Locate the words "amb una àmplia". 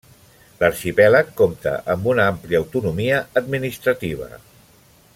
1.95-2.63